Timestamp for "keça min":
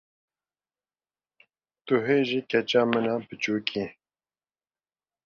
2.51-3.05